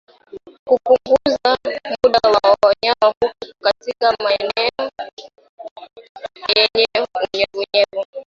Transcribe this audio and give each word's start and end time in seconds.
Punguza 0.83 1.57
muda 2.03 2.19
wa 2.31 2.55
wanyama 2.65 3.25
kuwa 3.39 3.53
katika 3.61 4.15
maeneo 4.23 4.89
yenye 6.57 6.87
unyevunyevu 7.33 8.05